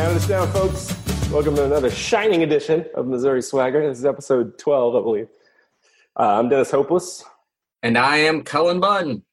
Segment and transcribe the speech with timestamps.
[0.00, 1.30] Counting us down, folks.
[1.30, 3.86] Welcome to another shining edition of Missouri Swagger.
[3.86, 5.28] This is episode 12, I believe.
[6.18, 7.22] Uh, I'm Dennis Hopeless.
[7.82, 9.24] And I am Cullen Bunn.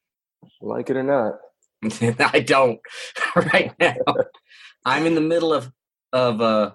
[0.59, 1.35] Like it or not.
[2.34, 2.81] I don't
[3.53, 3.95] right now.
[4.84, 5.71] I'm in the middle of
[6.11, 6.71] of uh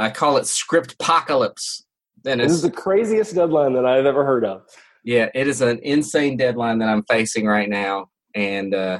[0.00, 1.86] I call it script apocalypse.
[2.24, 4.62] This is the craziest deadline that I've ever heard of.
[5.04, 8.98] Yeah, it is an insane deadline that I'm facing right now, and uh,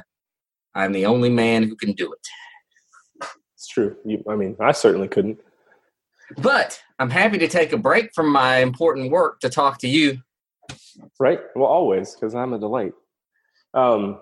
[0.75, 2.25] I'm the only man who can do it.
[3.69, 3.95] True.
[4.03, 5.39] You, I mean, I certainly couldn't.
[6.37, 10.19] But I'm happy to take a break from my important work to talk to you.
[11.19, 11.39] Right.
[11.55, 12.93] Well, always, because I'm a delight.
[13.73, 14.21] Um,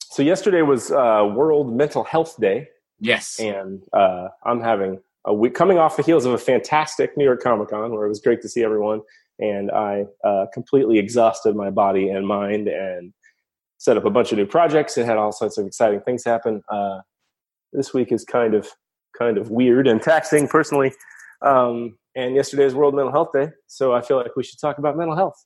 [0.00, 2.68] so yesterday was uh, World Mental Health Day.
[3.00, 3.40] Yes.
[3.40, 7.42] And uh, I'm having a week coming off the heels of a fantastic New York
[7.42, 9.00] Comic Con where it was great to see everyone.
[9.38, 13.12] And I uh, completely exhausted my body and mind and
[13.78, 16.62] set up a bunch of new projects and had all sorts of exciting things happen.
[16.68, 17.00] Uh,
[17.72, 18.68] this week is kind of
[19.18, 20.92] kind of weird and taxing personally.
[21.42, 24.78] Um, and yesterday is World Mental Health Day, so I feel like we should talk
[24.78, 25.36] about mental health.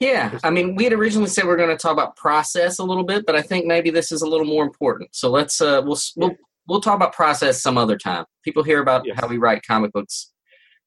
[0.00, 2.84] Yeah, I mean, we had originally said we are going to talk about process a
[2.84, 5.14] little bit, but I think maybe this is a little more important.
[5.14, 6.34] So let's uh, we'll we'll
[6.66, 8.24] we'll talk about process some other time.
[8.44, 9.16] People hear about yes.
[9.20, 10.32] how we write comic books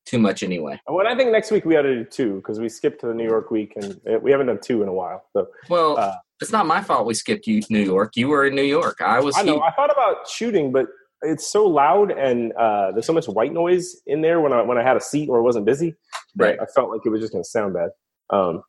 [0.05, 0.79] too much anyway.
[0.87, 3.13] Well, I think next week we ought to do two because we skipped to the
[3.13, 5.23] New York week and we haven't done two in a while.
[5.33, 8.15] So well, uh, it's not my fault we skipped you New York.
[8.15, 9.01] You were in New York.
[9.01, 9.37] I was.
[9.37, 9.61] I know.
[9.61, 10.87] I thought about shooting, but
[11.21, 14.77] it's so loud and uh, there's so much white noise in there when I when
[14.77, 15.95] I had a seat or wasn't busy.
[16.35, 16.57] Right.
[16.59, 17.89] I felt like it was just going to sound bad.
[18.31, 18.63] Um,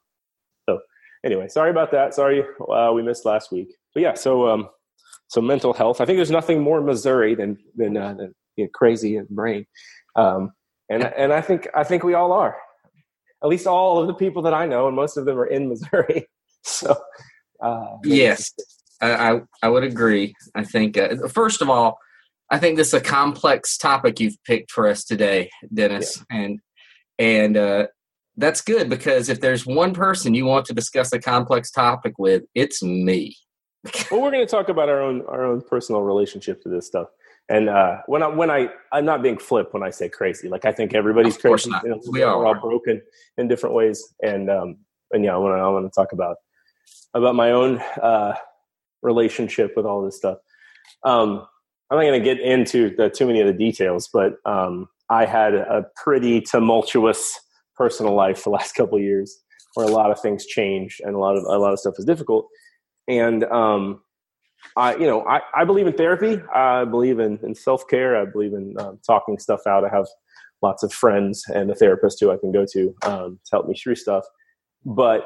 [0.68, 0.80] so
[1.24, 2.14] anyway, sorry about that.
[2.14, 3.74] Sorry uh, we missed last week.
[3.94, 4.68] But yeah, so um,
[5.28, 6.00] so mental health.
[6.00, 9.66] I think there's nothing more Missouri than than, uh, than you know, crazy and brain.
[10.14, 10.52] Um,
[10.90, 12.56] and and I think I think we all are.
[13.42, 15.68] At least all of the people that I know, and most of them are in
[15.68, 16.26] Missouri.
[16.64, 16.96] So
[17.62, 18.52] uh, yes,
[19.00, 20.34] I, I would agree.
[20.54, 21.98] I think uh, first of all,
[22.50, 26.38] I think this is a complex topic you've picked for us today, Dennis, yeah.
[26.38, 26.60] and
[27.18, 27.86] and uh,
[28.36, 32.42] that's good because if there's one person you want to discuss a complex topic with,
[32.54, 33.36] it's me.
[34.10, 37.08] well, we're going to talk about our own our own personal relationship to this stuff.
[37.48, 40.48] And uh, when I when I I'm not being flip when I say crazy.
[40.48, 41.70] Like I think everybody's crazy.
[41.82, 42.38] You know, we are.
[42.38, 43.02] We're all broken
[43.36, 44.14] in different ways.
[44.22, 44.76] And um,
[45.10, 46.36] and yeah, I want to I want to talk about
[47.14, 48.34] about my own uh,
[49.02, 50.38] relationship with all this stuff.
[51.04, 51.46] Um,
[51.90, 55.26] I'm not going to get into the, too many of the details, but um, I
[55.26, 57.38] had a pretty tumultuous
[57.76, 59.38] personal life the last couple years,
[59.74, 62.06] where a lot of things changed and a lot of a lot of stuff was
[62.06, 62.48] difficult.
[63.08, 64.02] And um,
[64.76, 66.40] I, you know, I, I believe in therapy.
[66.54, 68.16] I believe in, in self care.
[68.16, 69.84] I believe in um, talking stuff out.
[69.84, 70.06] I have
[70.62, 73.74] lots of friends and a therapist who I can go to um, to help me
[73.74, 74.24] through stuff.
[74.84, 75.24] But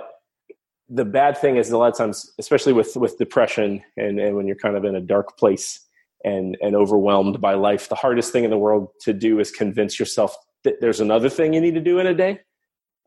[0.89, 4.47] the bad thing is a lot of times, especially with with depression and, and when
[4.47, 5.87] you're kind of in a dark place,
[6.25, 9.99] and and overwhelmed by life the hardest thing in the world to do is convince
[9.99, 12.41] yourself that there's another thing you need to do in a day.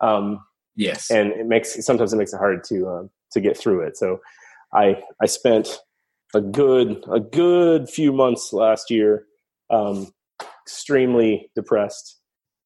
[0.01, 0.39] Um,
[0.75, 1.11] yes.
[1.11, 3.97] and it makes sometimes it makes it hard to um, to get through it.
[3.97, 4.19] So
[4.73, 5.79] i i spent
[6.33, 9.25] a good a good few months last year
[9.69, 10.11] um,
[10.65, 12.19] extremely depressed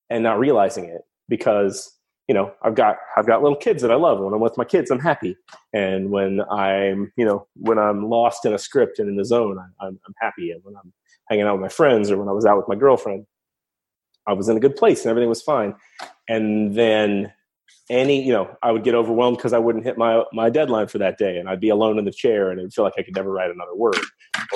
[0.09, 1.91] and not realizing it because
[2.27, 4.19] you know i've got i've got little kids that i love.
[4.19, 5.35] When i'm with my kids i'm happy.
[5.73, 9.57] And when i'm you know when i'm lost in a script and in the zone
[9.59, 10.51] I, I'm, I'm happy.
[10.51, 10.93] And when i'm
[11.29, 13.25] hanging out with my friends or when i was out with my girlfriend
[14.27, 15.75] i was in a good place and everything was fine.
[16.29, 17.33] And then
[17.89, 20.99] any you know i would get overwhelmed because i wouldn't hit my my deadline for
[20.99, 21.37] that day.
[21.37, 23.31] And i'd be alone in the chair and it would feel like i could never
[23.31, 23.99] write another word.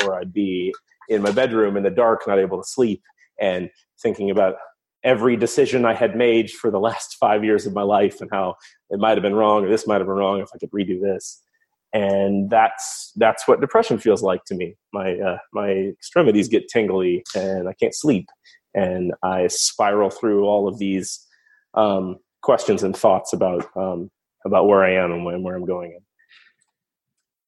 [0.03, 0.73] Or i'd be
[1.09, 3.01] in my bedroom in the dark not able to sleep
[3.39, 3.69] and
[4.01, 4.55] thinking about
[5.07, 8.55] every decision I had made for the last five years of my life and how
[8.89, 11.01] it might have been wrong or this might have been wrong if I could redo
[11.01, 11.41] this.
[11.93, 14.75] And that's that's what depression feels like to me.
[14.91, 18.27] My uh, my extremities get tingly and I can't sleep,
[18.75, 21.25] and I spiral through all of these
[21.75, 24.11] um, questions and thoughts about um,
[24.45, 25.97] about where I am and where, I'm going.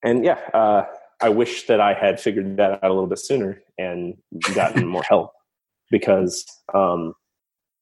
[0.04, 0.84] And yeah, uh,
[1.22, 4.16] I wish that I had figured that out a little bit sooner and
[4.56, 5.31] gotten more help
[5.92, 7.13] because um,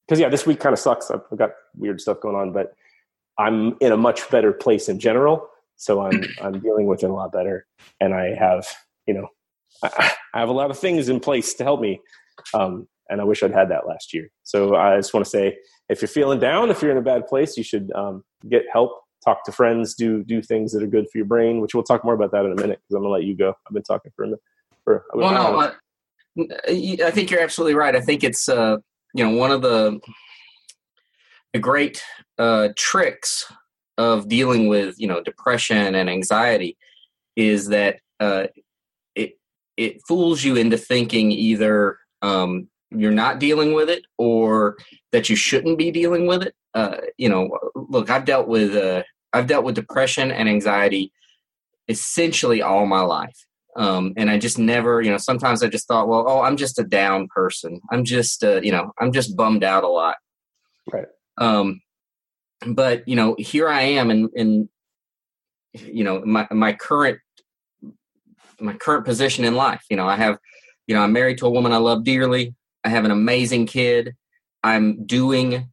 [0.07, 1.11] because yeah, this week kind of sucks.
[1.11, 2.73] I've got weird stuff going on, but
[3.37, 5.49] I'm in a much better place in general.
[5.75, 7.65] So I'm I'm dealing with it a lot better,
[7.99, 8.65] and I have
[9.05, 9.27] you know
[9.83, 12.01] I, I have a lot of things in place to help me,
[12.53, 14.29] um, and I wish I'd had that last year.
[14.43, 15.57] So I just want to say,
[15.89, 18.91] if you're feeling down, if you're in a bad place, you should um, get help.
[19.25, 19.93] Talk to friends.
[19.93, 21.59] Do do things that are good for your brain.
[21.59, 23.53] Which we'll talk more about that in a minute because I'm gonna let you go.
[23.67, 24.41] I've been talking for a minute.
[24.85, 25.73] For, well, no,
[26.39, 27.93] I, I think you're absolutely right.
[27.93, 28.77] I think it's uh,
[29.13, 29.99] you know one of the
[31.53, 32.03] the great
[32.37, 33.51] uh, tricks
[33.97, 36.77] of dealing with you know depression and anxiety
[37.35, 38.47] is that uh,
[39.15, 39.37] it
[39.75, 44.77] it fools you into thinking either um, you're not dealing with it or
[45.11, 46.55] that you shouldn't be dealing with it.
[46.73, 51.11] Uh, you know, look, I've dealt with uh, I've dealt with depression and anxiety
[51.87, 53.45] essentially all my life.
[53.77, 56.79] Um, and I just never, you know, sometimes I just thought, well, oh, I'm just
[56.79, 57.79] a down person.
[57.91, 60.15] I'm just, uh, you know, I'm just bummed out a lot.
[60.91, 61.05] Right.
[61.37, 61.81] Um,
[62.65, 64.69] but you know, here I am in, in,
[65.73, 67.19] you know, my my current
[68.59, 69.83] my current position in life.
[69.91, 70.39] You know, I have,
[70.87, 72.55] you know, I'm married to a woman I love dearly.
[72.83, 74.15] I have an amazing kid.
[74.63, 75.69] I'm doing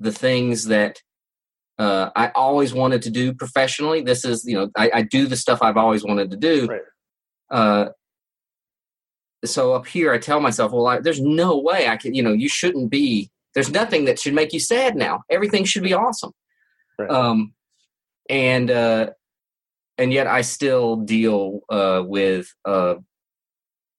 [0.00, 1.02] the things that
[1.78, 4.00] uh, I always wanted to do professionally.
[4.00, 6.66] This is, you know, I, I do the stuff I've always wanted to do.
[6.66, 6.80] Right.
[7.50, 7.86] Uh,
[9.44, 12.32] so up here, I tell myself, well, I, there's no way I can, you know,
[12.32, 13.30] you shouldn't be.
[13.54, 15.22] There's nothing that should make you sad now.
[15.30, 16.32] Everything should be awesome.
[16.98, 17.10] Right.
[17.10, 17.54] Um,
[18.28, 19.10] and uh,
[19.98, 22.96] and yet I still deal uh, with uh,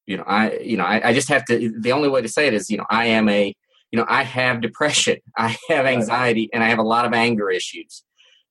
[0.06, 1.74] you know I you know I, I just have to.
[1.80, 3.54] The only way to say it is you know I am a
[3.92, 7.50] you know I have depression, I have anxiety, and I have a lot of anger
[7.50, 8.04] issues.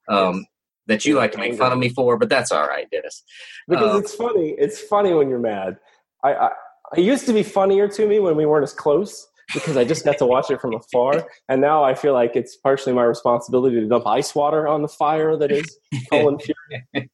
[0.08, 0.44] Um, yes
[0.86, 3.22] that you like to make fun of me for, but that's all right, Dennis.
[3.68, 4.54] Because uh, it's funny.
[4.58, 5.78] It's funny when you're mad.
[6.22, 6.50] I, I,
[6.96, 10.04] it used to be funnier to me when we weren't as close because I just
[10.04, 13.80] got to watch it from afar, and now I feel like it's partially my responsibility
[13.80, 15.78] to dump ice water on the fire that is
[16.10, 16.38] Cullen
[16.94, 17.10] Fury.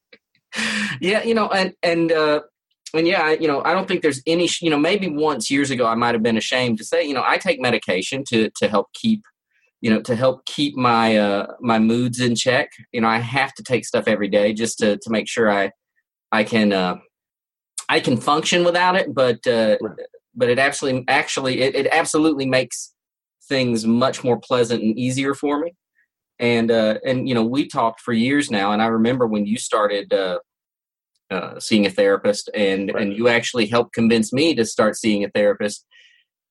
[0.99, 2.41] yeah, you know, and and uh,
[2.93, 4.49] and yeah, you know, I don't think there's any.
[4.61, 7.23] You know, maybe once years ago, I might have been ashamed to say, you know,
[7.25, 9.23] I take medication to to help keep,
[9.83, 12.71] you know, to help keep my uh, my moods in check.
[12.93, 15.71] You know, I have to take stuff every day just to to make sure I
[16.31, 16.95] I can uh,
[17.89, 19.13] I can function without it.
[19.13, 19.97] But uh, right.
[20.33, 22.93] but it actually actually it, it absolutely makes
[23.49, 25.73] things much more pleasant and easier for me
[26.39, 29.57] and uh, and you know we talked for years now and i remember when you
[29.57, 30.39] started uh,
[31.29, 33.03] uh, seeing a therapist and right.
[33.03, 35.85] and you actually helped convince me to start seeing a therapist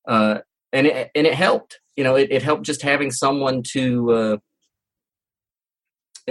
[0.07, 0.39] uh,
[0.71, 4.37] and it, and it helped you know it, it helped just having someone to uh,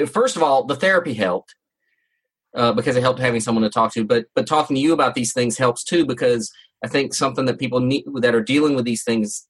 [0.07, 1.55] first of all the therapy helped
[2.55, 5.15] uh, because it helped having someone to talk to but but talking to you about
[5.15, 6.51] these things helps too because
[6.83, 9.47] i think something that people need that are dealing with these things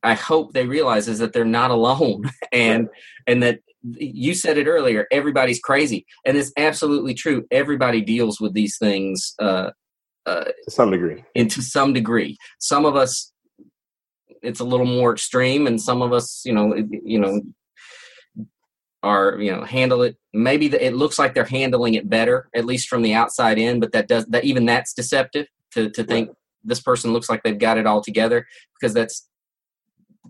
[0.00, 2.88] I hope they realize is that they're not alone and
[3.26, 8.52] and that you said it earlier everybody's crazy and it's absolutely true everybody deals with
[8.54, 9.70] these things uh,
[10.28, 11.24] uh, to some degree.
[11.34, 12.36] and to some degree.
[12.58, 13.32] Some of us
[14.42, 16.74] it's a little more extreme and some of us you know
[17.04, 17.40] you know
[19.02, 20.16] are you know handle it.
[20.32, 23.80] Maybe the, it looks like they're handling it better at least from the outside in
[23.80, 26.30] but that does that even that's deceptive to to think
[26.64, 29.28] this person looks like they've got it all together because that's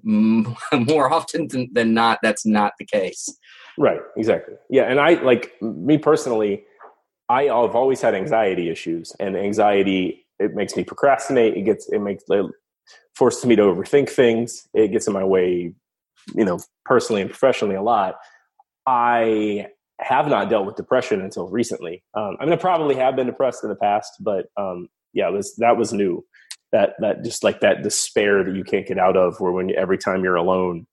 [0.02, 3.28] more often than not that's not the case.
[3.76, 4.54] Right exactly.
[4.70, 6.64] Yeah and i like me personally
[7.28, 12.00] i have always had anxiety issues and anxiety it makes me procrastinate it gets it
[12.00, 12.46] makes it
[13.19, 14.69] forces me to overthink things.
[14.73, 15.75] It gets in my way
[16.35, 18.17] you know personally and professionally a lot.
[18.87, 19.69] I
[20.00, 22.03] have not dealt with depression until recently.
[22.15, 25.55] Um, i mean i probably have been depressed in the past but um, yeah was
[25.56, 26.25] that was new.
[26.73, 29.99] That that just like that despair that you can't get out of where when every
[29.99, 30.87] time you're alone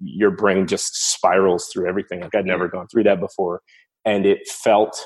[0.00, 2.20] your brain just spirals through everything.
[2.20, 3.62] Like i'd never gone through that before.
[4.04, 5.04] And it felt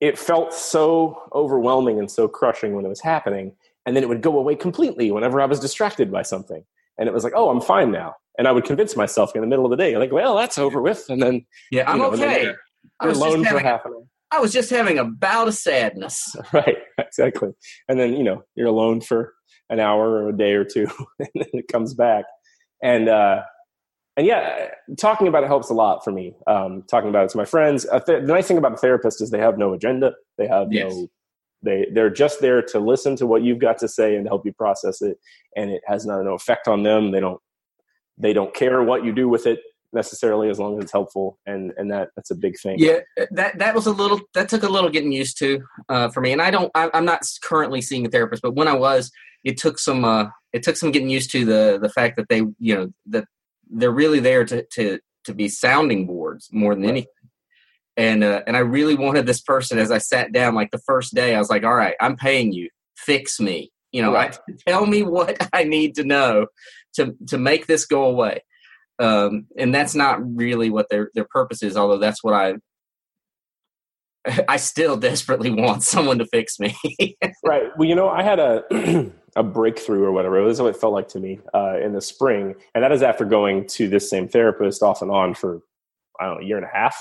[0.00, 4.22] it felt so overwhelming and so crushing when it was happening and then it would
[4.22, 6.64] go away completely whenever i was distracted by something
[6.98, 9.46] and it was like oh i'm fine now and i would convince myself in the
[9.46, 12.44] middle of the day like well that's over with and then yeah i'm know, okay
[12.44, 12.56] you're,
[13.02, 16.34] you're alone for half an hour I was just having a bout of sadness.
[16.52, 17.50] Right, exactly.
[17.88, 19.32] And then, you know, you're alone for
[19.70, 20.86] an hour or a day or two,
[21.18, 22.24] and then it comes back.
[22.82, 23.42] And, uh,
[24.16, 26.34] and yeah, talking about it helps a lot for me.
[26.46, 27.86] Um, talking about it to my friends.
[27.90, 30.14] Th- the nice thing about a therapist is they have no agenda.
[30.38, 30.92] They have yes.
[30.92, 31.08] no,
[31.64, 34.52] they, they're just there to listen to what you've got to say and help you
[34.52, 35.18] process it.
[35.56, 37.10] And it has no, no effect on them.
[37.10, 37.40] They don't,
[38.18, 39.60] they don't care what you do with it
[39.94, 42.98] necessarily as long as it's helpful and and that that's a big thing yeah
[43.30, 46.32] that that was a little that took a little getting used to uh, for me
[46.32, 49.12] and i don't I, am not currently seeing a therapist but when i was
[49.44, 52.42] it took some uh it took some getting used to the the fact that they
[52.58, 53.24] you know that
[53.70, 56.90] they're really there to to to be sounding boards more than right.
[56.90, 57.10] anything
[57.96, 61.14] and uh, and i really wanted this person as i sat down like the first
[61.14, 64.38] day i was like all right i'm paying you fix me you know right.
[64.48, 66.46] I, tell me what i need to know
[66.94, 68.40] to to make this go away
[68.98, 71.76] um, and that's not really what their their purpose is.
[71.76, 72.54] Although that's what I
[74.48, 76.74] I still desperately want someone to fix me.
[77.44, 77.64] right.
[77.76, 80.42] Well, you know, I had a a breakthrough or whatever.
[80.44, 83.02] This is what it felt like to me uh, in the spring, and that is
[83.02, 85.60] after going to this same therapist off and on for
[86.20, 86.96] I don't know a year and a half.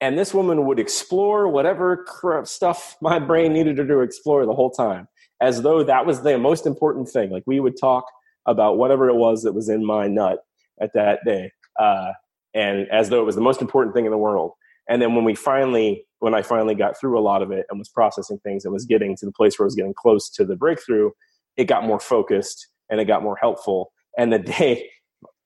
[0.00, 2.06] And this woman would explore whatever
[2.44, 5.08] stuff my brain needed her to explore the whole time.
[5.40, 7.30] as though that was the most important thing.
[7.30, 8.04] Like we would talk
[8.46, 10.38] about whatever it was that was in my nut
[10.80, 12.12] at that day, uh,
[12.54, 14.52] and as though it was the most important thing in the world.
[14.88, 17.78] And then when we finally, when I finally got through a lot of it and
[17.78, 20.44] was processing things and was getting to the place where I was getting close to
[20.44, 21.10] the breakthrough,
[21.56, 23.92] it got more focused and it got more helpful.
[24.18, 24.90] And the day,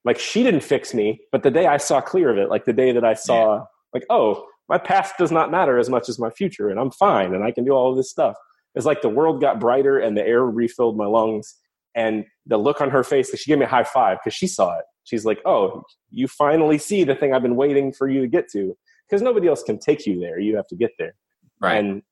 [0.04, 2.72] like she didn't fix me, but the day I saw clear of it, like the
[2.72, 3.64] day that I saw, yeah.
[3.92, 7.34] Like, oh, my past does not matter as much as my future, and I'm fine,
[7.34, 8.36] and I can do all of this stuff.
[8.74, 11.54] It's like the world got brighter and the air refilled my lungs,
[11.94, 14.78] and the look on her face, she gave me a high five because she saw
[14.78, 14.84] it.
[15.04, 18.48] She's like, "Oh, you finally see the thing I've been waiting for you to get
[18.52, 18.76] to."
[19.08, 21.14] Because nobody else can take you there; you have to get there.
[21.60, 21.78] Right.
[21.78, 22.02] And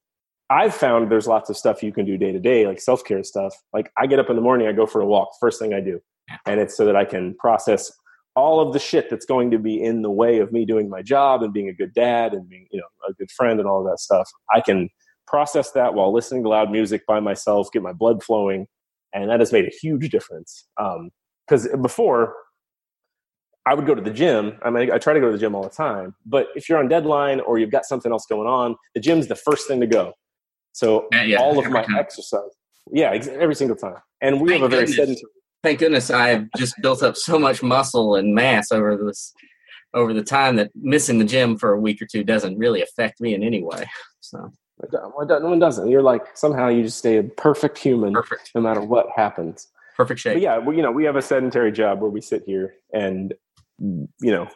[0.48, 3.22] I've found there's lots of stuff you can do day to day, like self care
[3.22, 3.54] stuff.
[3.72, 5.28] Like I get up in the morning, I go for a walk.
[5.40, 6.00] First thing I do,
[6.46, 7.92] and it's so that I can process
[8.36, 11.02] all of the shit that's going to be in the way of me doing my
[11.02, 13.80] job and being a good dad and being you know a good friend and all
[13.80, 14.30] of that stuff.
[14.54, 14.88] I can
[15.26, 18.66] process that while listening to loud music by myself, get my blood flowing,
[19.12, 20.66] and that has made a huge difference.
[21.48, 22.34] Because um, before
[23.66, 24.58] I would go to the gym.
[24.62, 26.14] I mean, I try to go to the gym all the time.
[26.24, 29.34] But if you're on deadline or you've got something else going on, the gym's the
[29.34, 30.12] first thing to go.
[30.72, 31.96] So yeah, all of my time.
[31.96, 32.42] exercise,
[32.92, 33.96] yeah, every single time.
[34.20, 34.96] And we have a very goodness.
[34.96, 35.30] sedentary.
[35.66, 39.34] Thank goodness I've just built up so much muscle and mass over this
[39.94, 43.20] over the time that missing the gym for a week or two doesn't really affect
[43.20, 43.84] me in any way.
[44.20, 44.52] So
[44.92, 45.90] no one doesn't.
[45.90, 49.66] You're like somehow you just stay a perfect human, perfect, no matter what happens.
[49.96, 50.34] Perfect shape.
[50.34, 53.34] But yeah, well, you know, we have a sedentary job where we sit here, and
[53.80, 54.46] you know,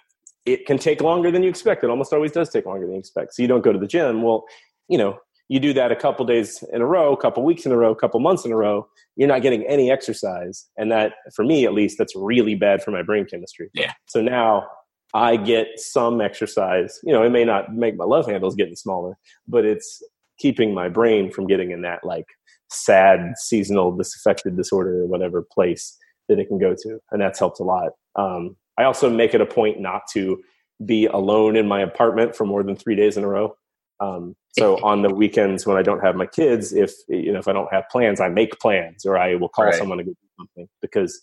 [0.47, 1.83] it can take longer than you expect.
[1.83, 3.35] It almost always does take longer than you expect.
[3.35, 4.23] So you don't go to the gym.
[4.23, 4.45] Well,
[4.87, 5.19] you know,
[5.51, 7.91] you do that a couple days in a row, a couple weeks in a row,
[7.91, 10.69] a couple months in a row, you're not getting any exercise.
[10.77, 13.69] And that, for me at least, that's really bad for my brain chemistry.
[13.75, 13.93] Yeah.
[14.07, 14.69] So now
[15.13, 17.01] I get some exercise.
[17.03, 20.01] You know, it may not make my love handles getting smaller, but it's
[20.39, 22.27] keeping my brain from getting in that like
[22.71, 27.01] sad seasonal disaffected disorder or whatever place that it can go to.
[27.11, 27.91] And that's helped a lot.
[28.15, 30.41] Um, I also make it a point not to
[30.87, 33.57] be alone in my apartment for more than three days in a row.
[33.99, 37.49] Um, so on the weekends when I don't have my kids, if you know if
[37.49, 39.75] I don't have plans, I make plans or I will call right.
[39.75, 41.21] someone to go do something because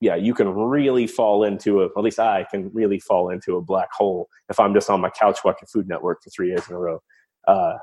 [0.00, 3.60] yeah, you can really fall into a at least I can really fall into a
[3.62, 6.74] black hole if I'm just on my couch watching Food Network for three days in
[6.74, 7.00] a row,
[7.46, 7.74] uh,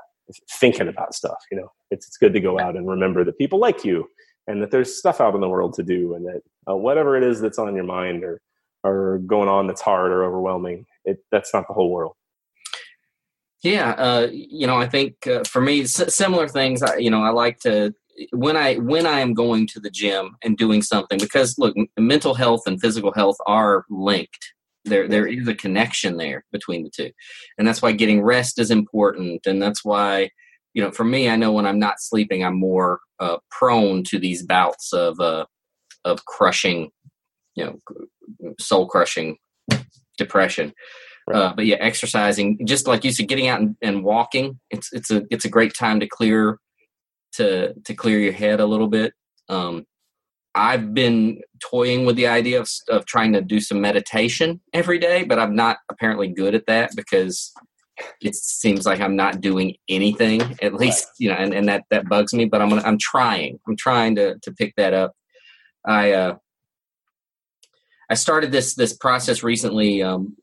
[0.60, 1.38] thinking about stuff.
[1.50, 4.06] You know, it's it's good to go out and remember that people like you
[4.46, 7.22] and that there's stuff out in the world to do and that uh, whatever it
[7.22, 8.40] is that's on your mind or
[8.82, 12.14] or going on that's hard or overwhelming, it that's not the whole world.
[13.62, 16.82] Yeah, uh, you know, I think uh, for me, s- similar things.
[16.82, 17.94] I, you know, I like to
[18.32, 22.34] when I when I am going to the gym and doing something because look, mental
[22.34, 24.54] health and physical health are linked.
[24.86, 27.10] There there is a connection there between the two,
[27.58, 30.30] and that's why getting rest is important, and that's why
[30.72, 34.18] you know, for me, I know when I'm not sleeping, I'm more uh, prone to
[34.18, 35.44] these bouts of uh,
[36.04, 36.90] of crushing,
[37.56, 39.36] you know, soul crushing
[40.16, 40.72] depression.
[41.34, 44.58] Uh, but yeah, exercising, just like you said, getting out and, and, walking.
[44.70, 46.58] It's it's a it's a great time to clear
[47.34, 49.12] to to clear your head a little bit.
[49.48, 49.84] Um,
[50.54, 55.24] I've been toying with the idea of of trying to do some meditation every day,
[55.24, 57.52] but I'm not apparently good at that because
[58.22, 60.56] it seems like I'm not doing anything.
[60.62, 62.46] At least you know, and, and that that bugs me.
[62.46, 63.58] But I'm gonna, I'm trying.
[63.68, 65.12] I'm trying to to pick that up.
[65.86, 66.36] I uh,
[68.10, 70.36] I started this this process recently um,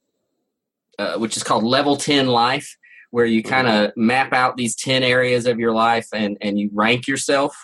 [1.00, 2.76] uh, which is called Level 10 Life,
[3.12, 6.70] where you kind of map out these 10 areas of your life and, and you
[6.74, 7.56] rank yourself.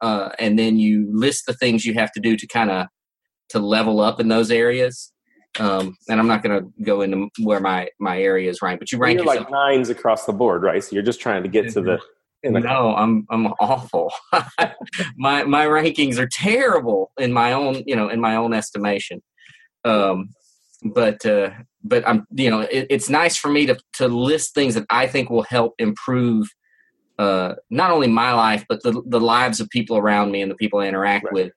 [0.00, 2.86] Uh, and then you list the things you have to do to kind of
[3.48, 5.12] to level up in those areas.
[5.58, 8.92] Um, and I'm not going to go into where my my area is ranked, but
[8.92, 9.50] you rank you're yourself.
[9.50, 10.82] like nines across the board, right?
[10.84, 11.98] So you're just trying to get to the.
[12.42, 14.12] the no, I'm I'm awful.
[15.16, 19.22] my my rankings are terrible in my own you know in my own estimation.
[19.84, 20.30] Um,
[20.84, 21.50] but uh,
[21.88, 25.06] but I'm you know it, it's nice for me to to list things that I
[25.06, 26.48] think will help improve
[27.18, 30.56] uh, not only my life but the the lives of people around me and the
[30.56, 31.34] people I interact right.
[31.34, 31.52] with.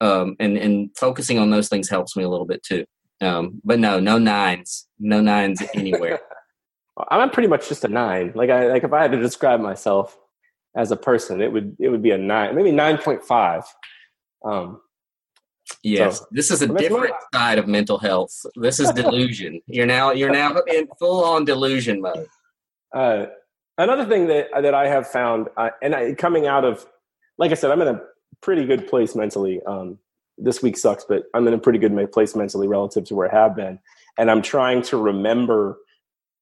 [0.00, 2.84] Um, and and focusing on those things helps me a little bit too.
[3.20, 6.20] Um, but no, no nines, no nines anywhere.
[7.10, 8.32] I'm pretty much just a nine.
[8.34, 10.16] Like I like if I had to describe myself
[10.76, 13.64] as a person, it would it would be a nine, maybe nine point five.
[14.44, 14.80] Um,
[15.84, 18.46] Yes, so, this is a different side of mental health.
[18.56, 19.60] This is delusion.
[19.66, 22.26] you're now you're now in full on delusion mode.
[22.94, 23.26] Uh,
[23.76, 26.86] another thing that that I have found, uh, and I, coming out of,
[27.36, 28.00] like I said, I'm in a
[28.40, 29.60] pretty good place mentally.
[29.66, 29.98] Um,
[30.38, 33.38] this week sucks, but I'm in a pretty good place mentally relative to where I
[33.42, 33.78] have been,
[34.16, 35.76] and I'm trying to remember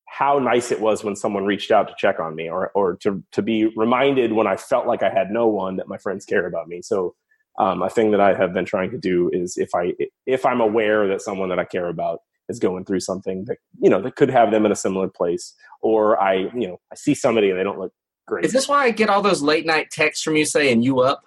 [0.07, 3.25] how nice it was when someone reached out to check on me or, or to,
[3.33, 6.47] to be reminded when I felt like I had no one that my friends care
[6.47, 6.83] about me.
[6.83, 7.15] So
[7.59, 9.95] um, a thing that I have been trying to do is if I,
[10.27, 13.91] if I'm aware that someone that I care about is going through something that, you
[13.91, 17.15] know, that could have them in a similar place or I, you know, I see
[17.15, 17.93] somebody and they don't look
[18.27, 18.45] great.
[18.45, 21.23] Is this why I get all those late night texts from you saying you up?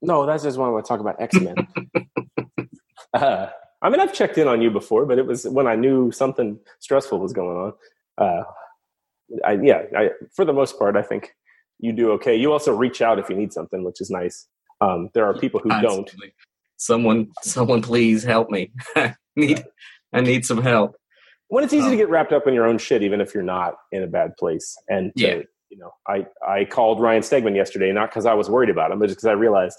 [0.00, 1.54] No, that's just when I want to talk about X-Men.
[3.14, 3.46] uh,
[3.80, 6.58] I mean, I've checked in on you before, but it was when I knew something
[6.80, 7.72] stressful was going on.
[8.18, 8.42] Uh,
[9.44, 11.34] I, yeah, I, for the most part, I think
[11.82, 12.34] you do okay.
[12.34, 14.46] You also reach out if you need something, which is nice.
[14.80, 16.10] Um, there are people who don't.
[16.76, 18.72] Someone, someone, please help me.
[18.96, 19.64] I need,
[20.12, 20.96] I need some help.
[21.48, 23.42] When it's easy um, to get wrapped up in your own shit, even if you're
[23.42, 24.76] not in a bad place.
[24.88, 28.48] And to, yeah, you know, I I called Ryan Stegman yesterday, not because I was
[28.48, 29.76] worried about him, but just because I realized,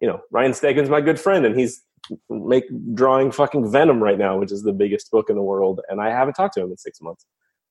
[0.00, 1.82] you know, Ryan Stegman's my good friend, and he's
[2.30, 2.64] make
[2.94, 6.10] drawing fucking Venom right now, which is the biggest book in the world, and I
[6.10, 7.26] haven't talked to him in six months.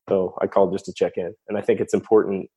[0.07, 2.50] So I called just to check in, and I think it's important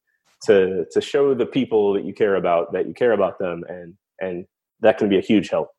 [0.47, 3.95] to to show the people that you care about that you care about them, and
[4.21, 4.47] and
[4.81, 5.71] that can be a huge help.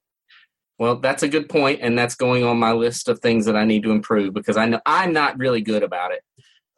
[0.78, 3.66] Well, that's a good point, and that's going on my list of things that I
[3.66, 6.22] need to improve because I know I'm not really good about it.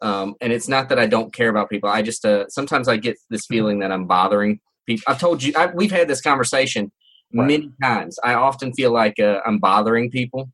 [0.00, 1.88] Um, and it's not that I don't care about people.
[1.88, 5.04] I just uh, sometimes I get this feeling that I'm bothering people.
[5.06, 6.90] I've told you I, we've had this conversation
[7.32, 7.46] right.
[7.46, 8.18] many times.
[8.24, 10.50] I often feel like uh, I'm bothering people.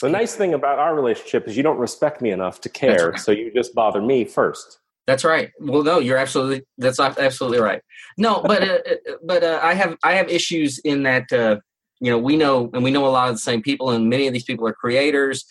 [0.00, 3.18] The nice thing about our relationship is you don't respect me enough to care, right.
[3.18, 4.78] so you just bother me first.
[5.08, 5.50] That's right.
[5.58, 7.82] Well, no, you're absolutely that's absolutely right.
[8.16, 11.56] No, but uh, uh, but uh, I have I have issues in that uh,
[12.00, 14.26] you know we know and we know a lot of the same people, and many
[14.28, 15.44] of these people are creators.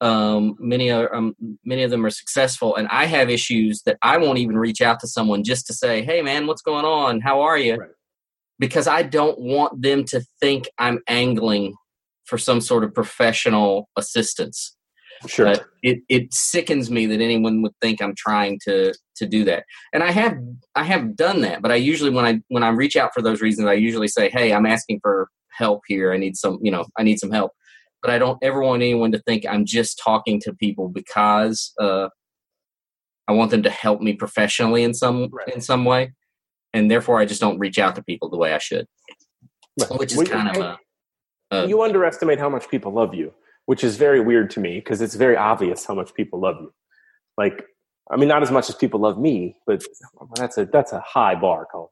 [0.00, 4.18] Um, many are um, many of them are successful, and I have issues that I
[4.18, 7.20] won't even reach out to someone just to say, "Hey, man, what's going on?
[7.20, 7.90] How are you?" Right
[8.58, 11.74] because I don't want them to think I'm angling
[12.24, 14.76] for some sort of professional assistance.
[15.26, 15.48] Sure.
[15.48, 19.64] Uh, it it sickens me that anyone would think I'm trying to to do that.
[19.92, 20.36] And I have
[20.74, 23.40] I have done that, but I usually when I when I reach out for those
[23.40, 26.12] reasons, I usually say, "Hey, I'm asking for help here.
[26.12, 27.52] I need some, you know, I need some help."
[28.02, 32.08] But I don't ever want anyone to think I'm just talking to people because uh,
[33.28, 35.48] I want them to help me professionally in some right.
[35.48, 36.12] in some way
[36.74, 38.86] and therefore I just don't reach out to people the way I should,
[39.80, 39.98] right.
[39.98, 40.78] which is kind of a,
[41.50, 41.68] a.
[41.68, 43.32] You underestimate how much people love you,
[43.66, 46.72] which is very weird to me because it's very obvious how much people love you.
[47.36, 47.64] Like,
[48.10, 49.82] I mean, not as much as people love me, but
[50.36, 51.88] that's a that's a high bar, Cullen.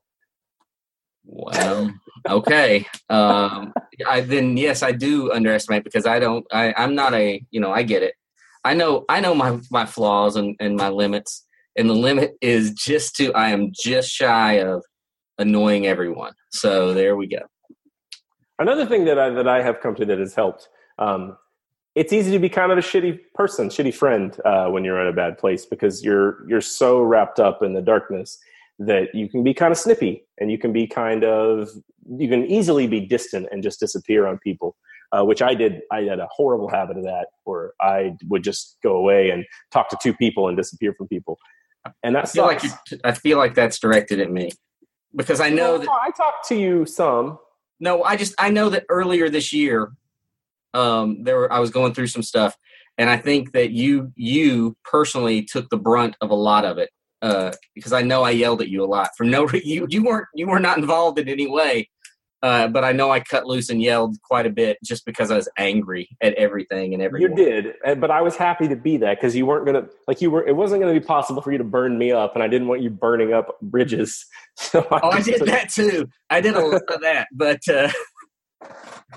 [1.24, 1.94] Well,
[2.28, 2.87] okay.
[3.08, 3.72] Um,
[4.06, 6.46] I then yes, I do underestimate because I don't.
[6.52, 7.44] I, I'm not a.
[7.50, 8.14] You know, I get it.
[8.64, 9.04] I know.
[9.08, 13.32] I know my my flaws and, and my limits, and the limit is just to
[13.32, 14.85] I am just shy of
[15.38, 16.35] annoying everyone.
[16.50, 17.40] So there we go.
[18.58, 20.68] Another thing that I that I have come to that has helped.
[20.98, 21.37] Um,
[21.94, 25.07] it's easy to be kind of a shitty person, shitty friend uh, when you're in
[25.07, 28.38] a bad place because you're you're so wrapped up in the darkness
[28.78, 31.68] that you can be kind of snippy and you can be kind of
[32.18, 34.76] you can easily be distant and just disappear on people.
[35.14, 35.83] Uh, which I did.
[35.90, 39.90] I had a horrible habit of that, where I would just go away and talk
[39.90, 41.38] to two people and disappear from people
[42.02, 42.62] and that I feel like
[43.05, 44.50] I feel like that's directed at me
[45.14, 47.38] because I know that I talked to you some.
[47.81, 49.92] No, I just I know that earlier this year,
[50.74, 52.56] um, there were I was going through some stuff,
[52.98, 56.90] and I think that you you personally took the brunt of a lot of it
[57.22, 60.28] uh, because I know I yelled at you a lot for no you you weren't
[60.35, 61.88] you were not involved in any way,
[62.42, 65.37] uh, but I know I cut loose and yelled quite a bit just because I
[65.37, 67.37] was angry at everything and everyone.
[67.37, 70.30] You did, but I was happy to be that because you weren't gonna like you
[70.30, 70.46] were.
[70.46, 72.82] It wasn't gonna be possible for you to burn me up, and I didn't want
[72.82, 74.26] you burning up bridges.
[74.54, 76.11] So I oh, I did that too.
[76.28, 77.88] I did a lot of that, but uh...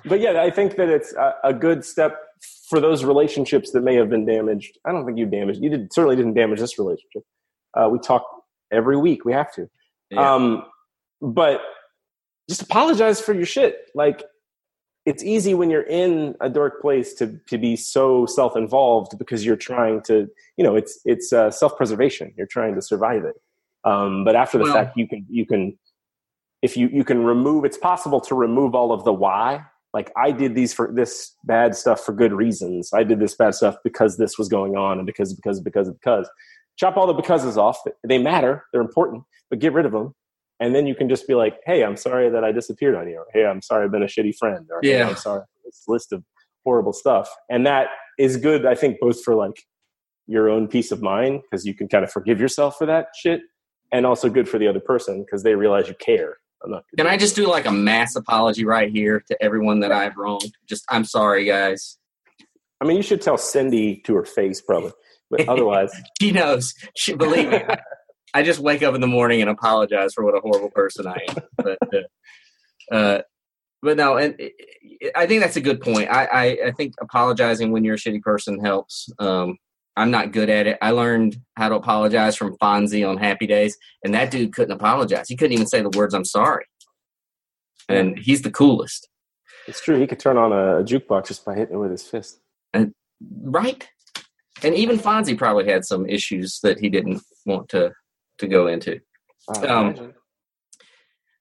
[0.05, 2.19] but yeah, I think that it's a, a, good step
[2.69, 4.77] for those relationships that may have been damaged.
[4.85, 5.61] I don't think you damaged.
[5.61, 7.23] You did certainly didn't damage this relationship.
[7.73, 8.25] Uh, we talk
[8.71, 9.25] every week.
[9.25, 9.69] We have to.
[10.11, 10.33] Yeah.
[10.33, 10.63] Um,
[11.21, 11.61] but
[12.49, 13.89] just apologize for your shit.
[13.95, 14.23] Like
[15.05, 19.55] it's easy when you're in a dark place to to be so self-involved because you're
[19.55, 20.27] trying to,
[20.57, 22.33] you know, it's it's uh, self-preservation.
[22.37, 23.35] You're trying to survive it.
[23.83, 25.77] Um, but after the well, fact, you can you can
[26.61, 27.65] if you you can remove.
[27.65, 29.63] It's possible to remove all of the why.
[29.93, 32.91] Like I did these for this bad stuff for good reasons.
[32.93, 36.29] I did this bad stuff because this was going on, and because because because because.
[36.77, 37.79] Chop all the becauses off.
[38.05, 38.65] They matter.
[38.73, 40.13] They're important, but get rid of them
[40.59, 43.17] and then you can just be like, "Hey, I'm sorry that I disappeared on you,"
[43.17, 45.83] or "Hey, I'm sorry I've been a shitty friend," or "Yeah, hey, I'm sorry this
[45.87, 46.23] list of
[46.63, 49.63] horrible stuff." And that is good, I think, both for like
[50.27, 53.41] your own peace of mind because you can kind of forgive yourself for that shit,
[53.91, 56.37] and also good for the other person because they realize you care.
[56.97, 60.55] Can I just do like a mass apology right here to everyone that I've wronged?
[60.67, 61.97] Just, I'm sorry, guys.
[62.81, 64.91] I mean, you should tell Cindy to her face, probably.
[65.29, 66.73] But otherwise, she knows.
[66.95, 67.61] She believe me.
[68.33, 71.17] I just wake up in the morning and apologize for what a horrible person I
[71.29, 71.35] am.
[71.57, 73.21] But, uh, uh,
[73.81, 74.35] but no, and
[75.15, 76.09] I think that's a good point.
[76.09, 79.09] I, I, I, think apologizing when you're a shitty person helps.
[79.19, 79.57] Um,
[79.97, 80.77] I'm not good at it.
[80.81, 85.29] I learned how to apologize from Fonzie on Happy Days, and that dude couldn't apologize.
[85.29, 86.65] He couldn't even say the words "I'm sorry,"
[87.87, 89.07] and he's the coolest.
[89.67, 89.99] It's true.
[89.99, 92.39] He could turn on a jukebox just by hitting it with his fist.
[92.73, 92.93] And,
[93.41, 93.87] right.
[94.63, 97.91] And even Fonzie probably had some issues that he didn't want to
[98.37, 98.99] to go into.
[99.65, 100.13] Um,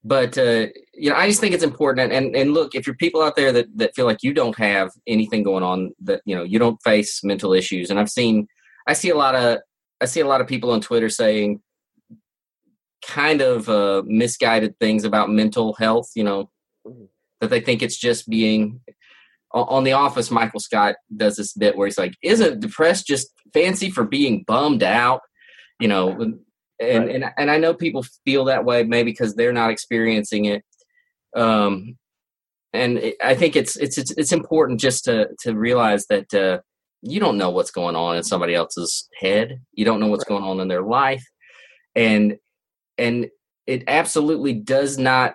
[0.04, 2.12] but uh, you know, I just think it's important.
[2.12, 4.90] And and look, if you're people out there that that feel like you don't have
[5.06, 8.46] anything going on, that you know you don't face mental issues, and I've seen,
[8.86, 9.58] I see a lot of,
[10.02, 11.62] I see a lot of people on Twitter saying
[13.06, 16.10] kind of uh, misguided things about mental health.
[16.14, 16.50] You know,
[17.40, 18.80] that they think it's just being
[19.52, 23.88] on The Office, Michael Scott does this bit where he's like, "Isn't depressed just fancy
[23.88, 25.22] for being bummed out?"
[25.80, 26.34] You know,
[26.80, 27.14] and right.
[27.14, 30.64] and and I know people feel that way maybe because they're not experiencing it.
[31.36, 31.96] Um,
[32.72, 36.60] and it, I think it's it's it's it's important just to to realize that uh,
[37.02, 39.60] you don't know what's going on in somebody else's head.
[39.72, 40.36] You don't know what's right.
[40.36, 41.24] going on in their life,
[41.94, 42.36] and
[42.98, 43.28] and
[43.66, 45.34] it absolutely does not.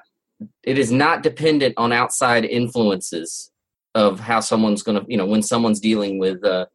[0.63, 3.52] It is not dependent on outside influences
[3.95, 6.65] of how someone's going to you know when someone's dealing with uh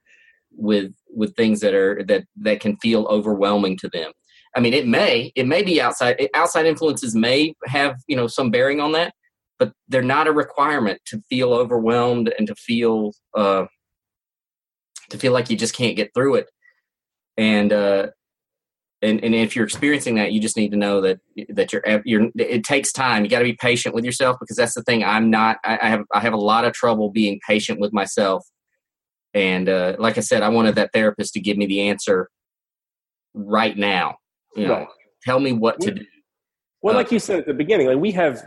[0.57, 4.13] with with things that are that that can feel overwhelming to them
[4.57, 8.51] i mean it may it may be outside outside influences may have you know some
[8.51, 9.13] bearing on that
[9.59, 13.65] but they're not a requirement to feel overwhelmed and to feel uh
[15.11, 16.47] to feel like you just can't get through it
[17.37, 18.07] and uh
[19.05, 22.31] and, and if you're experiencing that, you just need to know that that you're you're.
[22.37, 23.23] It takes time.
[23.23, 25.05] You got to be patient with yourself because that's the thing.
[25.05, 25.59] I'm not.
[25.65, 28.47] I, I have I have a lot of trouble being patient with myself.
[29.35, 32.31] And uh, like I said, I wanted that therapist to give me the answer
[33.35, 34.17] right now.
[34.57, 34.87] You know,
[35.23, 36.05] tell me what to do.
[36.83, 38.43] Well, uh, like you said at the beginning, like we have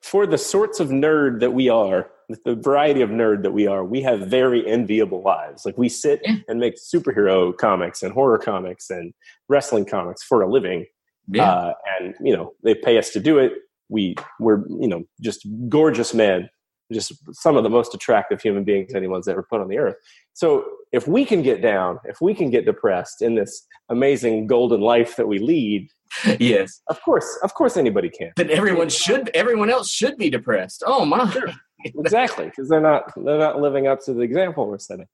[0.00, 2.10] for the sorts of nerd that we are,
[2.44, 5.64] the variety of nerd that we are, we have very enviable lives.
[5.66, 6.36] Like we sit yeah.
[6.48, 9.12] and make superhero comics and horror comics and
[9.48, 10.86] wrestling comics for a living.
[11.28, 11.50] Yeah.
[11.50, 13.52] Uh, and you know, they pay us to do it.
[13.88, 16.48] We we're, you know, just gorgeous men,
[16.92, 19.96] just some of the most attractive human beings anyone's ever put on the earth.
[20.32, 24.80] So if we can get down, if we can get depressed in this amazing golden
[24.80, 25.88] life that we lead,
[26.38, 28.32] yes, of course, of course, anybody can.
[28.36, 30.84] Then everyone should, everyone else should be depressed.
[30.86, 31.48] Oh my, sure.
[31.84, 35.08] exactly, because they're not they're not living up to the example we're setting.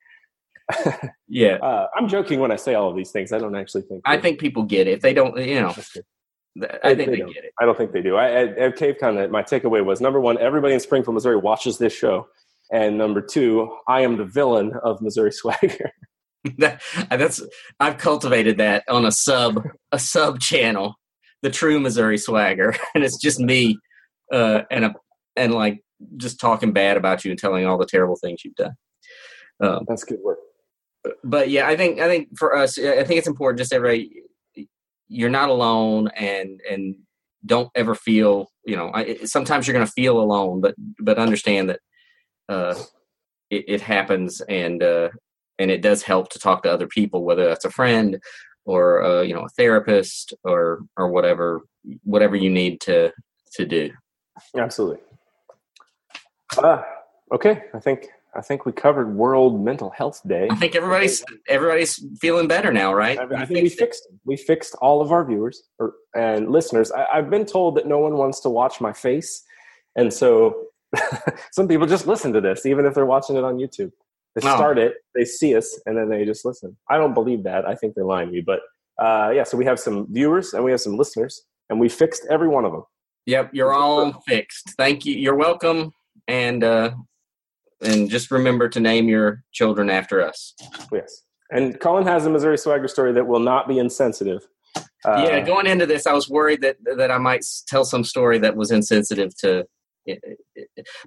[1.29, 3.33] yeah, uh, I'm joking when I say all of these things.
[3.33, 4.03] I don't actually think.
[4.05, 4.93] I think people get it.
[4.93, 5.75] If they don't, you know.
[6.59, 7.53] I think they, they, they get it.
[7.61, 8.17] I don't think they do.
[8.17, 11.93] I, at, at CaveCon, my takeaway was number one: everybody in Springfield, Missouri, watches this
[11.93, 12.27] show,
[12.73, 15.93] and number two, I am the villain of Missouri Swagger.
[16.59, 17.43] that, that's
[17.79, 20.95] I've cultivated that on a sub a sub channel,
[21.43, 23.79] the True Missouri Swagger, and it's just me,
[24.33, 24.95] uh, and a
[25.37, 25.83] and like
[26.17, 28.73] just talking bad about you and telling all the terrible things you've done.
[29.63, 30.39] Um, that's good work.
[31.23, 34.11] But yeah, I think I think for us, I think it's important just everybody
[35.11, 36.95] you're not alone and and
[37.45, 41.71] don't ever feel you know I, sometimes you're going to feel alone but but understand
[41.71, 41.81] that
[42.49, 42.75] uh
[43.51, 45.09] it, it happens and uh
[45.59, 48.19] and it does help to talk to other people whether that's a friend
[48.65, 51.63] or uh, you know a therapist or or whatever
[52.05, 53.11] whatever you need to
[53.55, 53.91] to do.
[54.57, 54.99] Absolutely.
[56.57, 56.83] Uh,
[57.33, 60.49] okay i think I think we covered World Mental Health Day.
[60.51, 63.19] I think everybody's everybody's feeling better now, right?
[63.19, 66.93] I, I think we fixed we fixed all of our viewers or, and listeners.
[66.93, 69.43] I, I've been told that no one wants to watch my face,
[69.97, 70.67] and so
[71.53, 73.93] some people just listen to this, even if they're watching it on YouTube.
[74.37, 76.77] They start it, they see us, and then they just listen.
[76.89, 77.67] I don't believe that.
[77.67, 78.41] I think they're lying to me.
[78.41, 78.61] But
[79.03, 82.27] uh, yeah, so we have some viewers and we have some listeners, and we fixed
[82.31, 82.85] every one of them.
[83.27, 84.71] Yep, you're all fixed.
[84.77, 85.15] Thank you.
[85.17, 85.93] You're welcome.
[86.29, 86.93] And uh,
[87.83, 90.55] and just remember to name your children after us.
[90.93, 91.23] Yes.
[91.51, 94.47] And Cullen has a Missouri Swagger story that will not be insensitive.
[94.77, 98.39] Uh, yeah, going into this, I was worried that that I might tell some story
[98.39, 99.65] that was insensitive to,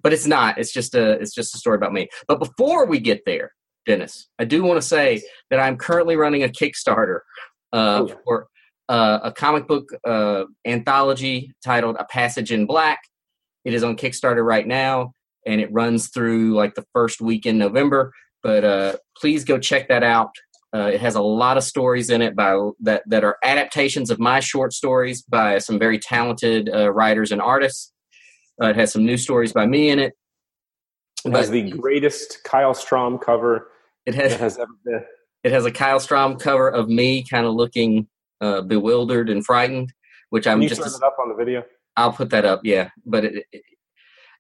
[0.01, 0.57] but it's not.
[0.57, 2.09] It's just a it's just a story about me.
[2.27, 3.53] But before we get there,
[3.85, 7.19] Dennis, I do want to say that I'm currently running a Kickstarter
[7.71, 8.19] uh, oh.
[8.25, 8.47] for
[8.89, 12.99] uh, a comic book uh, anthology titled "A Passage in Black."
[13.63, 15.13] It is on Kickstarter right now
[15.45, 18.13] and it runs through like the first week in November.
[18.41, 20.31] But uh, please go check that out.
[20.75, 24.19] Uh, it has a lot of stories in it by that that are adaptations of
[24.19, 27.93] my short stories by some very talented uh, writers and artists.
[28.61, 30.13] Uh, it has some new stories by me in it,
[31.25, 33.69] It has the greatest Kyle Strahm cover
[34.05, 35.03] it has, it has ever been.
[35.43, 38.07] It has a Kyle Strahm cover of me kind of looking
[38.41, 39.93] uh, bewildered and frightened,
[40.29, 40.81] which I'm Can you just.
[40.81, 41.63] turn it up on the video?
[41.95, 42.89] I'll put that up, yeah.
[43.05, 43.63] But it, it,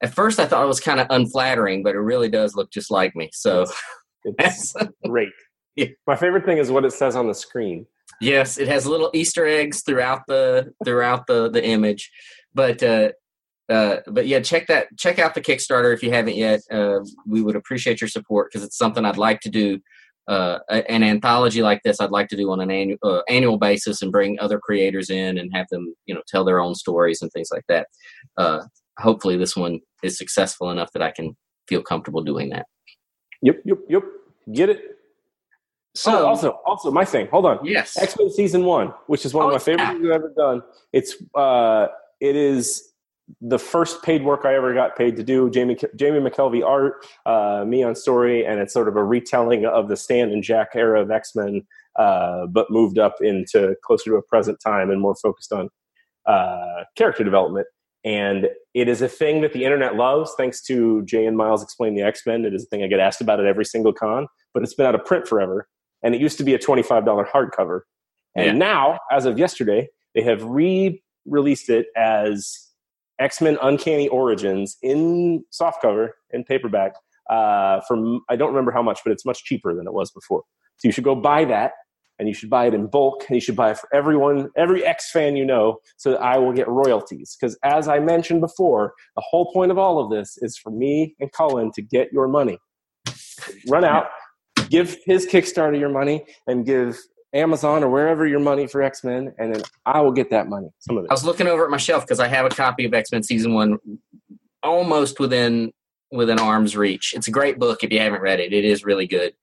[0.03, 2.91] at first I thought it was kind of unflattering, but it really does look just
[2.91, 3.29] like me.
[3.33, 3.65] So
[4.25, 5.29] It's great.
[5.75, 5.87] Yeah.
[6.05, 7.87] My favorite thing is what it says on the screen.
[8.21, 12.11] yes, it has little Easter eggs throughout the throughout the the image,
[12.53, 12.83] but.
[12.83, 13.11] uh
[13.69, 14.87] uh, but yeah, check that.
[14.99, 16.59] Check out the Kickstarter if you haven't yet.
[16.69, 19.79] Uh, we would appreciate your support because it's something I'd like to do.
[20.27, 24.01] Uh, an anthology like this, I'd like to do on an annual uh, annual basis
[24.01, 27.31] and bring other creators in and have them, you know, tell their own stories and
[27.31, 27.87] things like that.
[28.37, 28.63] Uh,
[28.99, 31.35] hopefully, this one is successful enough that I can
[31.67, 32.65] feel comfortable doing that.
[33.41, 34.03] Yep, yep, yep.
[34.53, 34.81] Get it?
[35.95, 37.27] So, oh, also, also my thing.
[37.27, 37.59] Hold on.
[37.63, 39.91] yes, X Men season one, which is one Oh, of my favorite yeah.
[39.93, 40.61] things I've ever done.
[40.91, 41.87] It's uh,
[42.19, 42.89] it is
[43.41, 45.49] the first paid work I ever got paid to do.
[45.51, 49.87] Jamie Jamie McKelvie art, uh, me on story, and it's sort of a retelling of
[49.87, 51.61] the Stan and Jack era of X Men,
[51.97, 55.69] uh, but moved up into closer to a present time and more focused on
[56.25, 57.67] uh, character development.
[58.05, 61.95] And it is a thing that the internet loves, thanks to Jay and Miles explain
[61.95, 62.43] the X Men.
[62.45, 64.85] It is a thing I get asked about at every single con, but it's been
[64.85, 65.67] out of print forever.
[66.03, 67.81] And it used to be a $25 hardcover.
[68.35, 68.51] And Yeah.
[68.53, 72.69] now, as of yesterday, they have re released it as
[73.19, 76.93] X Men Uncanny Origins in softcover and paperback.
[77.29, 80.43] Uh, from I don't remember how much, but it's much cheaper than it was before.
[80.77, 81.71] So you should go buy that,
[82.19, 84.85] and you should buy it in bulk, and you should buy it for everyone, every
[84.85, 87.35] X fan you know, so that I will get royalties.
[87.39, 91.15] Because as I mentioned before, the whole point of all of this is for me
[91.19, 92.57] and Cullen to get your money.
[93.67, 94.07] Run out,
[94.69, 96.97] give his Kickstarter your money, and give
[97.33, 100.69] Amazon or wherever your money for X Men, and then I will get that money.
[100.79, 101.09] Some of it.
[101.09, 103.23] I was looking over at my shelf because I have a copy of X Men
[103.23, 103.79] season one,
[104.61, 105.73] almost within
[106.11, 107.13] within arm's reach.
[107.15, 108.53] It's a great book if you haven't read it.
[108.53, 109.33] It is really good.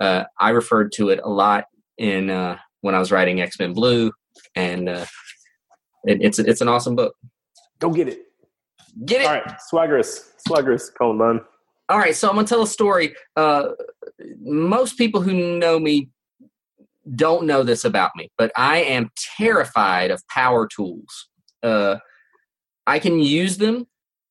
[0.00, 1.66] Uh, I referred to it a lot
[1.98, 4.12] in uh, when I was writing X Men Blue,
[4.54, 5.06] and uh,
[6.04, 7.14] it, it's it's an awesome book.
[7.78, 8.20] Go get it.
[9.04, 9.26] Get it.
[9.26, 11.40] All right, Swaggerous, Swaggerous, Cullen Bunn.
[11.88, 13.14] All right, so I'm gonna tell a story.
[13.36, 13.70] Uh,
[14.40, 16.08] most people who know me
[17.14, 21.28] don't know this about me, but I am terrified of power tools.
[21.62, 21.96] Uh,
[22.86, 23.86] I can use them.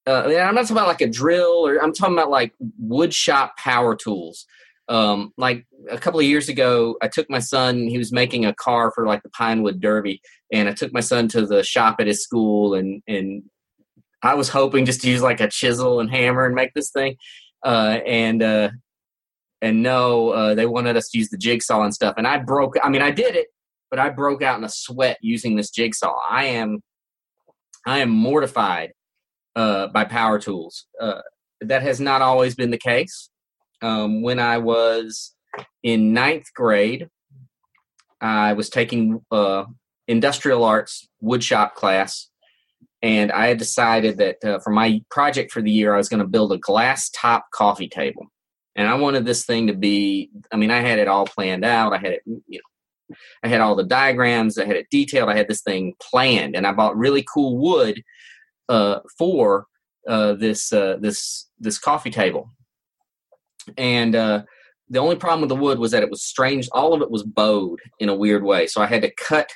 [0.06, 3.14] Uh, and I'm not talking about like a drill, or I'm talking about like wood
[3.14, 4.46] shop power tools.
[4.90, 7.88] Um, like a couple of years ago, I took my son.
[7.88, 11.28] He was making a car for like the Pinewood Derby, and I took my son
[11.30, 13.44] to the shop at his school, and and
[14.22, 17.18] I was hoping just to use like a chisel and hammer and make this thing
[17.64, 18.70] uh, and uh,
[19.62, 22.16] and no, uh, they wanted us to use the jigsaw and stuff.
[22.18, 22.76] And I broke.
[22.84, 23.48] I mean, I did it,
[23.90, 26.16] but I broke out in a sweat using this jigsaw.
[26.30, 26.82] I am,
[27.86, 28.92] I am mortified
[29.56, 30.86] uh, by power tools.
[31.00, 31.22] Uh,
[31.62, 33.30] that has not always been the case.
[33.84, 35.36] Um, when I was
[35.84, 37.10] in ninth grade,
[38.20, 39.66] I was taking uh,
[40.08, 42.30] industrial arts woodshop class
[43.04, 46.22] and I had decided that uh, for my project for the year, I was going
[46.22, 48.28] to build a glass top coffee table,
[48.78, 50.32] and I wanted this thing to be.
[50.52, 51.92] I mean, I had it all planned out.
[51.92, 54.58] I had it, you know, I had all the diagrams.
[54.58, 55.30] I had it detailed.
[55.30, 58.02] I had this thing planned, and I bought really cool wood
[58.70, 59.66] uh, for
[60.08, 62.52] uh, this uh, this this coffee table.
[63.78, 64.44] And uh,
[64.90, 66.68] the only problem with the wood was that it was strange.
[66.72, 69.52] All of it was bowed in a weird way, so I had to cut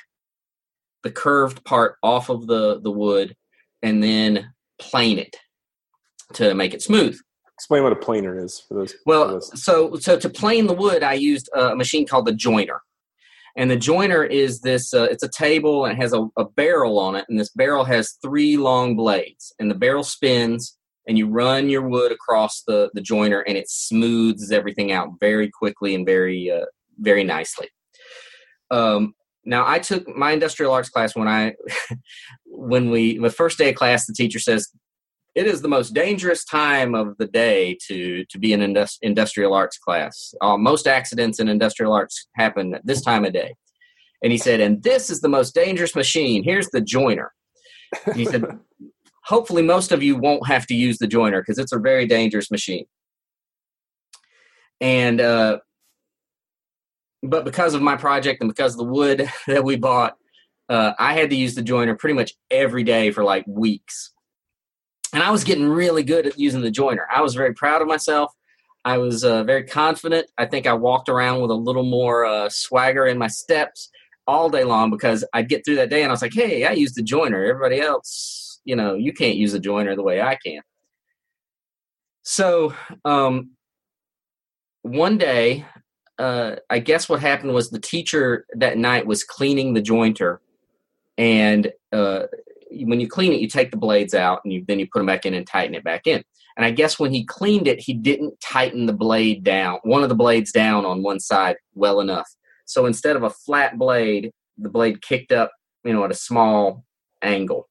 [1.04, 3.36] the curved part off of the the wood
[3.82, 5.36] and then plane it
[6.34, 7.18] to make it smooth.
[7.54, 8.92] Explain what a planer is for those.
[8.92, 9.62] for Well, those.
[9.62, 12.80] so so to plane the wood, I used a machine called the joiner,
[13.56, 14.94] and the joiner is this.
[14.94, 17.84] Uh, it's a table and it has a, a barrel on it, and this barrel
[17.84, 20.77] has three long blades, and the barrel spins,
[21.08, 25.50] and you run your wood across the the joiner, and it smooths everything out very
[25.50, 26.66] quickly and very uh,
[26.98, 27.68] very nicely.
[28.70, 31.54] Um, now I took my industrial arts class when I
[32.44, 34.68] when we the first day of class the teacher says
[35.34, 39.54] it is the most dangerous time of the day to to be in indus- industrial
[39.54, 40.34] arts class.
[40.40, 43.54] Uh, most accidents in industrial arts happen at this time of day.
[44.22, 46.42] And he said, and this is the most dangerous machine.
[46.42, 47.32] Here's the joiner.
[48.14, 48.44] He said,
[49.28, 52.50] hopefully most of you won't have to use the joiner because it's a very dangerous
[52.50, 52.86] machine.
[54.80, 55.58] And uh,
[57.22, 60.16] but because of my project and because of the wood that we bought,
[60.68, 64.12] uh, I had to use the joiner pretty much every day for like weeks.
[65.12, 67.06] And I was getting really good at using the joiner.
[67.14, 68.32] I was very proud of myself.
[68.84, 70.30] I was uh, very confident.
[70.38, 73.90] I think I walked around with a little more uh, swagger in my steps
[74.26, 76.72] all day long because I'd get through that day and I was like, hey, I
[76.72, 77.44] used the joiner.
[77.44, 80.60] Everybody else, you know, you can't use the joiner the way I can.
[82.22, 82.74] So
[83.06, 83.52] um,
[84.82, 85.64] one day,
[86.18, 90.38] uh, I guess what happened was the teacher that night was cleaning the jointer,
[91.16, 92.24] and uh,
[92.70, 95.06] when you clean it, you take the blades out and you, then you put them
[95.06, 96.22] back in and tighten it back in.
[96.58, 100.10] And I guess when he cleaned it, he didn't tighten the blade down, one of
[100.10, 102.28] the blades down on one side well enough.
[102.66, 105.52] So instead of a flat blade, the blade kicked up,
[105.84, 106.84] you know, at a small
[107.22, 107.67] angle.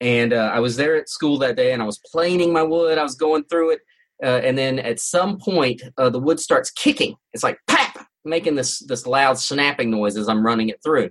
[0.00, 2.98] And uh, I was there at school that day and I was planing my wood.
[2.98, 3.80] I was going through it.
[4.22, 7.16] Uh, and then at some point, uh, the wood starts kicking.
[7.32, 11.10] It's like pap, making this, this loud snapping noise as I'm running it through.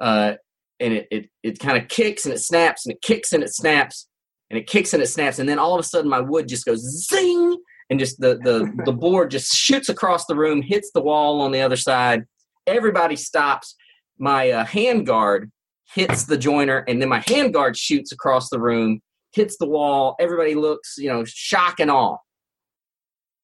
[0.00, 0.34] Uh,
[0.80, 3.54] and it, it, it kind of kicks and it snaps and it kicks and it
[3.54, 4.08] snaps
[4.50, 6.64] and it kicks and it snaps and then all of a sudden my wood just
[6.64, 7.56] goes zing
[7.90, 11.52] and just the the the board just shoots across the room hits the wall on
[11.52, 12.24] the other side
[12.66, 13.74] everybody stops
[14.18, 15.50] my uh, hand guard
[15.92, 19.00] hits the joiner and then my hand guard shoots across the room
[19.32, 20.16] hits the wall.
[20.20, 22.16] Everybody looks you know shock and awe.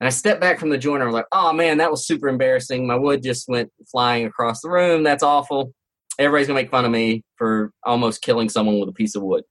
[0.00, 2.87] And i step back from the joiner i'm like oh man that was super embarrassing.
[2.87, 5.03] My wood just went flying across the room.
[5.03, 5.74] That's awful.
[6.18, 9.44] Everybody's gonna make fun of me for almost killing someone with a piece of wood.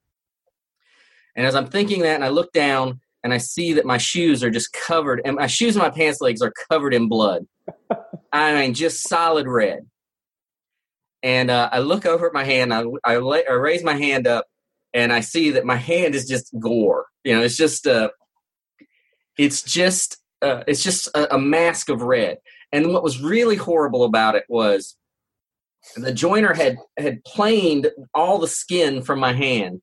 [1.36, 4.44] And as I'm thinking that, and I look down and I see that my shoes
[4.44, 7.46] are just covered, and my shoes and my pants legs are covered in blood.
[8.34, 9.86] I mean, just solid red.
[11.22, 12.74] And uh, I look over at my hand.
[12.74, 14.46] I, I, I, raise my hand up,
[14.94, 17.08] and I see that my hand is just gore.
[17.24, 18.10] You know, it's just uh,
[19.38, 22.38] it's just uh, it's just a, a mask of red.
[22.72, 24.96] And what was really horrible about it was
[25.98, 29.82] the joiner had had planed all the skin from my hand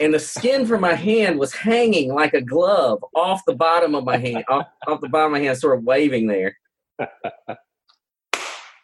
[0.00, 4.04] and the skin from my hand was hanging like a glove off the bottom of
[4.04, 6.56] my hand, off, off the bottom of my hand, sort of waving there.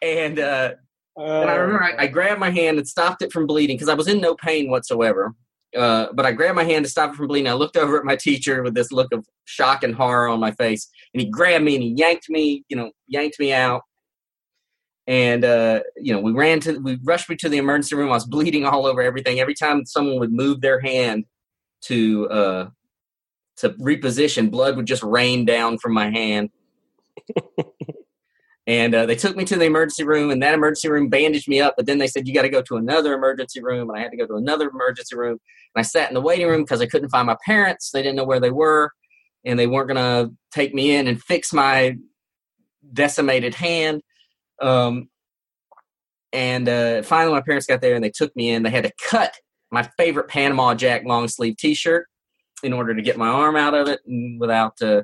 [0.01, 0.73] and uh,
[1.17, 3.93] and I remember I, I, grabbed my hand and stopped it from bleeding because I
[3.93, 5.33] was in no pain whatsoever.
[5.75, 7.49] Uh, but I grabbed my hand to stop it from bleeding.
[7.49, 10.51] I looked over at my teacher with this look of shock and horror on my
[10.51, 13.81] face, and he grabbed me and he yanked me, you know, yanked me out.
[15.07, 18.09] And uh, you know we ran to we rushed me to the emergency room.
[18.09, 19.39] I was bleeding all over everything.
[19.39, 21.25] Every time someone would move their hand
[21.83, 22.69] to uh,
[23.57, 26.49] to reposition blood would just rain down from my hand
[28.67, 31.61] and uh, they took me to the emergency room and that emergency room bandaged me
[31.61, 34.01] up but then they said you got to go to another emergency room and i
[34.01, 35.39] had to go to another emergency room and
[35.77, 38.25] i sat in the waiting room because i couldn't find my parents they didn't know
[38.25, 38.91] where they were
[39.45, 41.95] and they weren't going to take me in and fix my
[42.93, 44.01] decimated hand
[44.61, 45.09] um,
[46.35, 48.63] and uh, finally, my parents got there and they took me in.
[48.63, 49.35] They had to cut
[49.71, 52.05] my favorite Panama Jack long sleeve T-shirt
[52.61, 55.03] in order to get my arm out of it and without uh,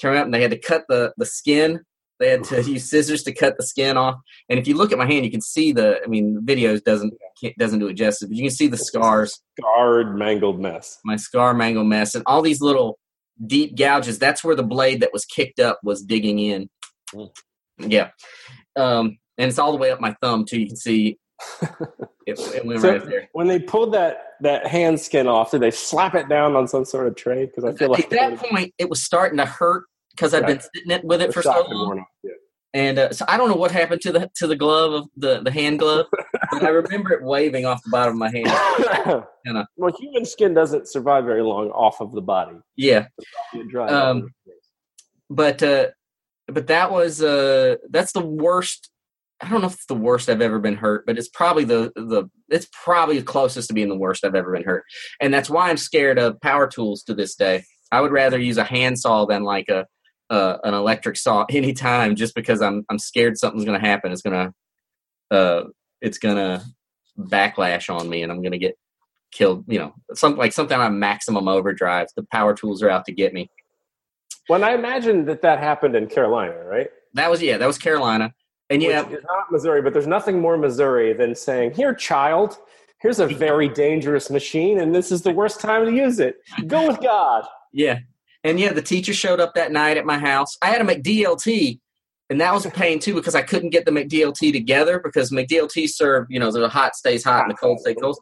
[0.00, 0.26] turning up.
[0.26, 1.80] And they had to cut the the skin.
[2.18, 4.16] They had to use scissors to cut the skin off.
[4.48, 6.00] And if you look at my hand, you can see the.
[6.02, 7.14] I mean, the videos doesn't
[7.58, 9.40] doesn't do it justice, but you can see the scars.
[9.58, 10.98] Scarred, mangled mess.
[11.04, 12.98] My scar, mangled mess, and all these little
[13.46, 14.18] deep gouges.
[14.18, 16.68] That's where the blade that was kicked up was digging in.
[17.14, 17.30] Mm.
[17.78, 18.10] Yeah
[18.78, 20.60] um, and it's all the way up my thumb too.
[20.60, 21.18] You can see
[22.26, 23.28] it, it went so right there.
[23.32, 26.84] When they pulled that that hand skin off, did they slap it down on some
[26.84, 27.46] sort of tray?
[27.46, 29.84] Because I feel like at that point it was starting to hurt
[30.18, 32.04] because I've been sitting it with it the for so long.
[32.74, 35.40] And uh, so I don't know what happened to the to the glove of the
[35.40, 36.06] the hand glove,
[36.52, 39.24] but I remember it waving off the bottom of my hand.
[39.46, 42.56] and, well, human skin doesn't survive very long off of the body.
[42.76, 43.06] Yeah.
[43.78, 44.28] Um,
[45.30, 45.88] but uh,
[46.46, 48.90] but that was uh that's the worst
[49.40, 51.92] I don't know if it's the worst I've ever been hurt, but it's probably the
[51.94, 54.84] the it's probably the closest to being the worst I've ever been hurt.
[55.20, 57.64] And that's why I'm scared of power tools to this day.
[57.92, 59.86] I would rather use a handsaw than like a
[60.30, 64.12] uh, an electric saw anytime just because I'm I'm scared something's going to happen.
[64.12, 64.52] It's going
[65.30, 65.64] to uh
[66.00, 66.64] it's going to
[67.18, 68.78] backlash on me and I'm going to get
[69.32, 69.94] killed, you know.
[70.14, 72.08] Something like something on maximum overdrive.
[72.16, 73.50] The power tools are out to get me.
[74.46, 76.88] When I imagine that that happened in Carolina, right?
[77.14, 78.32] That was yeah, that was Carolina,
[78.70, 82.58] and yeah, it's not Missouri, but there's nothing more Missouri than saying, "Here, child,
[83.00, 86.36] here's a very dangerous machine, and this is the worst time to use it.
[86.66, 87.98] Go with God." Yeah,
[88.44, 90.56] and yeah, the teacher showed up that night at my house.
[90.62, 91.80] I had a McDLT,
[92.30, 95.88] and that was a pain too because I couldn't get the McDLT together because McDLT
[95.88, 98.18] served, you know, the hot stays hot and the cold stays cold.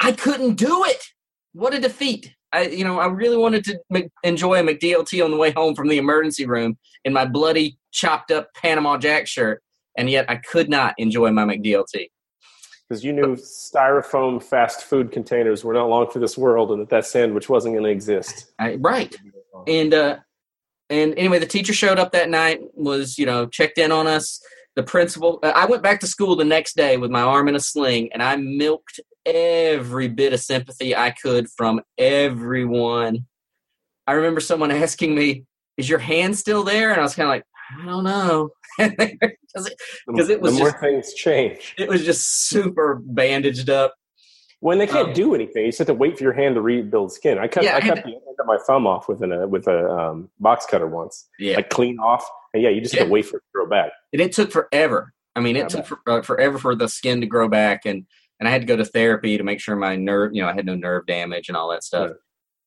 [0.00, 1.02] I couldn't do it.
[1.52, 2.34] What a defeat!
[2.52, 5.88] I, you know, I really wanted to enjoy a McDLT on the way home from
[5.88, 9.62] the emergency room in my bloody, chopped up Panama Jack shirt,
[9.96, 12.08] and yet I could not enjoy my McDLT.
[12.90, 16.88] Because you knew styrofoam fast food containers were not long for this world, and that
[16.88, 18.50] that sandwich wasn't going to exist.
[18.58, 19.16] I, right,
[19.68, 20.16] and uh,
[20.88, 24.42] and anyway, the teacher showed up that night, was you know checked in on us.
[24.74, 27.54] The principal, uh, I went back to school the next day with my arm in
[27.54, 33.26] a sling, and I milked every bit of sympathy I could from everyone.
[34.08, 35.44] I remember someone asking me,
[35.76, 37.44] "Is your hand still there?" And I was kind of like,
[37.78, 39.76] "I don't know," because it,
[40.08, 41.74] it, was the more just, things change.
[41.78, 43.94] It was just super bandaged up.
[44.60, 46.60] When they can't um, do anything, you just have to wait for your hand to
[46.60, 47.38] rebuild skin.
[47.38, 49.88] I cut, yeah, I, cut the end of my thumb off with a with a
[49.88, 51.28] um, box cutter once.
[51.38, 53.00] Yeah, like clean off, and yeah, you just yeah.
[53.00, 53.92] have to wait for it to grow back.
[54.12, 55.12] And it took forever.
[55.34, 58.06] I mean, it yeah, took for, uh, forever for the skin to grow back, and
[58.40, 60.54] and I had to go to therapy to make sure my nerve, you know, I
[60.54, 62.12] had no nerve damage and all that stuff.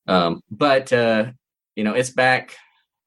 [0.06, 1.32] Um, but uh,
[1.74, 2.56] you know, it's back.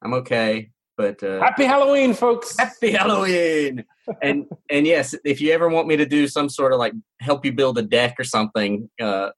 [0.01, 0.71] I'm okay.
[0.97, 2.57] But uh, happy Halloween, folks!
[2.57, 3.85] Happy Halloween!
[4.21, 7.45] and and yes, if you ever want me to do some sort of like help
[7.45, 9.29] you build a deck or something, uh,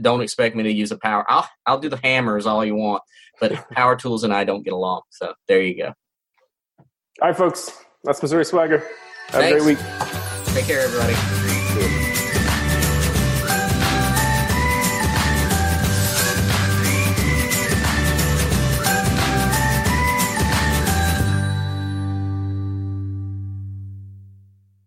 [0.00, 1.24] don't expect me to use a power.
[1.28, 3.02] I'll I'll do the hammers all you want,
[3.40, 5.02] but power tools and I don't get along.
[5.10, 5.94] So there you go.
[7.22, 7.70] All right, folks.
[8.02, 8.78] That's Missouri Swagger.
[9.28, 9.62] Have Thanks.
[9.62, 10.54] a great week.
[10.54, 11.39] Take care, everybody.